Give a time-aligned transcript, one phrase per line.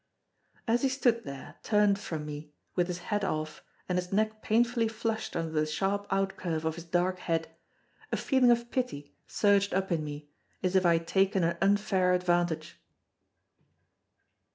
[0.67, 4.87] As he stood there, turned from me, with his hat off, and his neck painfully
[4.87, 7.55] flushed under the sharp outcurve of his dark head,
[8.11, 10.27] a feeling of pity surged up in me,
[10.63, 12.81] as if I had taken an unfair advantage.